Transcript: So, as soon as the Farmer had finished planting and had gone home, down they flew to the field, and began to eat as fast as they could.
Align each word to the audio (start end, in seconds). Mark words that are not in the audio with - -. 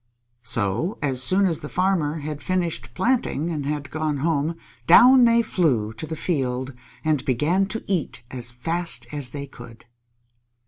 So, 0.41 0.97
as 1.03 1.21
soon 1.21 1.45
as 1.45 1.59
the 1.59 1.69
Farmer 1.69 2.21
had 2.21 2.41
finished 2.41 2.95
planting 2.95 3.51
and 3.51 3.67
had 3.67 3.91
gone 3.91 4.17
home, 4.17 4.55
down 4.87 5.25
they 5.25 5.43
flew 5.43 5.93
to 5.93 6.07
the 6.07 6.15
field, 6.15 6.73
and 7.05 7.23
began 7.23 7.67
to 7.67 7.83
eat 7.85 8.23
as 8.31 8.49
fast 8.49 9.05
as 9.11 9.29
they 9.29 9.45
could. 9.45 9.85